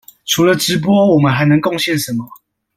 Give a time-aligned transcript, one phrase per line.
[0.25, 2.27] 除了直播，我們還能貢獻什麼？